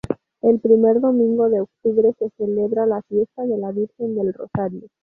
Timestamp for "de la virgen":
3.43-4.15